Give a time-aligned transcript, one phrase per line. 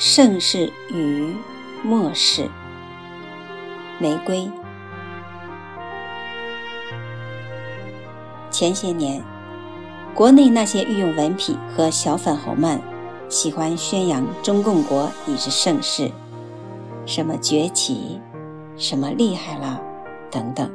[0.00, 1.34] 盛世与
[1.82, 2.48] 末世，
[3.98, 4.48] 玫瑰。
[8.48, 9.20] 前些年，
[10.14, 12.80] 国内那些御用文痞和小粉红们
[13.28, 16.12] 喜欢宣扬中共国已是盛世，
[17.04, 18.20] 什么崛起，
[18.76, 19.82] 什么厉害了，
[20.30, 20.70] 等等。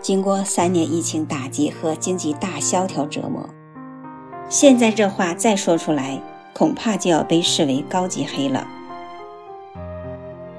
[0.00, 3.46] 经过三年疫情打击和经济大萧条折磨，
[4.48, 6.18] 现在这话再说出来。
[6.52, 8.66] 恐怕就要被视为高级黑了。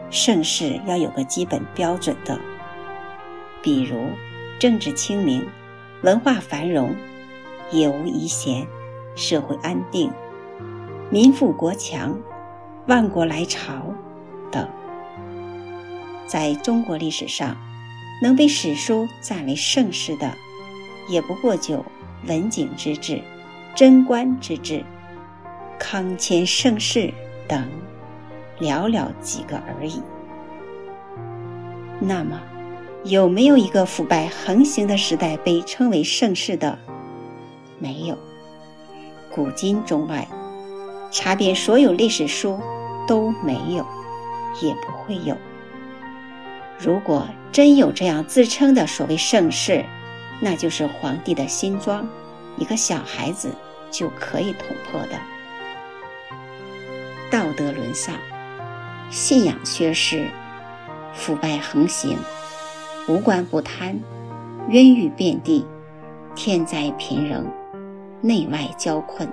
[0.10, 2.40] 盛世要有个基本标准的，
[3.62, 3.98] 比如
[4.58, 5.46] 政治清明、
[6.02, 6.96] 文化繁荣、
[7.72, 8.66] 业无遗贤、
[9.16, 10.12] 社会安定、
[11.12, 12.18] 民富国强、
[12.88, 13.94] 万国来朝
[14.52, 14.68] 等。
[16.26, 17.56] 在中国历史上，
[18.24, 20.34] 能被史书赞为盛世的，
[21.08, 21.86] 也不过就
[22.28, 23.22] 文景之治、
[23.76, 24.84] 贞观之治。
[25.80, 27.12] 康乾盛世
[27.48, 27.68] 等，
[28.60, 30.02] 寥寥几个而已。
[32.00, 32.40] 那么，
[33.04, 36.78] 有没有一个腐败横行的时代被称为盛世的？
[37.80, 38.18] 没有。
[39.32, 40.28] 古今中外，
[41.12, 42.60] 查遍所有历史书
[43.08, 43.86] 都没有，
[44.62, 45.36] 也不会有。
[46.78, 49.84] 如果真有这样自称的所谓盛世，
[50.42, 52.08] 那就是皇帝的新装，
[52.58, 53.50] 一个小孩子
[53.90, 55.20] 就可以捅破的。
[57.32, 58.16] 道德沦丧，
[59.12, 60.26] 信仰缺失，
[61.14, 62.18] 腐败横行，
[63.08, 64.00] 无官不贪，
[64.70, 65.66] 冤狱遍地，
[66.36, 67.46] 天灾频仍，
[68.22, 69.30] 内外交困，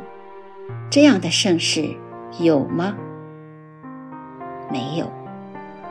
[0.91, 1.97] 这样的盛世
[2.39, 2.95] 有吗？
[4.71, 5.11] 没有，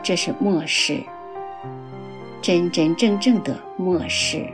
[0.03, 1.01] 这是末世，
[2.39, 4.45] 真真正正的末世。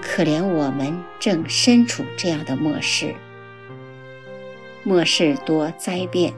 [0.00, 3.14] 可怜我们正身处这样的末世。
[4.88, 6.32] 末世多灾变，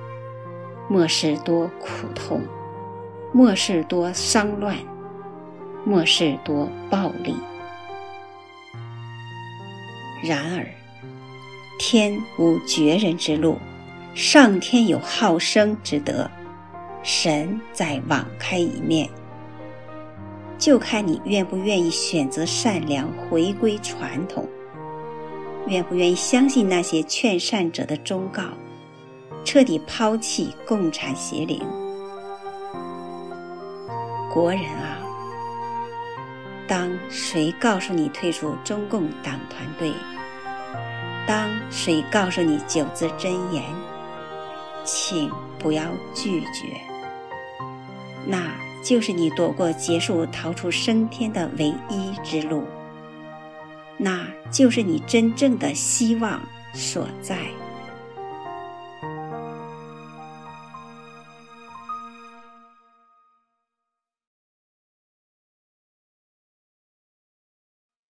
[0.88, 2.40] 末世多苦痛，
[3.30, 4.74] 末世多伤乱，
[5.84, 7.36] 末世多暴力。
[10.24, 10.66] 然而，
[11.78, 13.58] 天无绝人之路，
[14.14, 16.30] 上天有好生之德，
[17.02, 19.10] 神在网开一面，
[20.56, 24.48] 就看你愿不愿意选择善良，回归传统。
[25.68, 28.42] 愿不愿意相信那些劝善者的忠告，
[29.44, 31.62] 彻底抛弃共产邪灵？
[34.32, 34.98] 国人啊，
[36.66, 39.92] 当谁告诉你退出中共党团队？
[41.26, 43.62] 当谁告诉你九字真言？
[44.84, 45.82] 请不要
[46.14, 46.80] 拒绝，
[48.26, 48.50] 那
[48.82, 52.64] 就是你躲过结束、逃出升天的唯一之路。
[53.98, 56.40] 那就是你真正的希望
[56.72, 57.67] 所在。